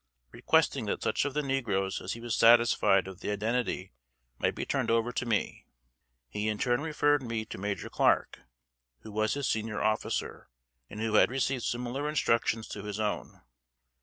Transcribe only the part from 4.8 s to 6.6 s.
over to me; he in